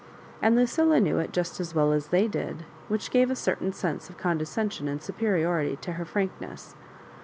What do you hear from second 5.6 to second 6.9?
to her frankness.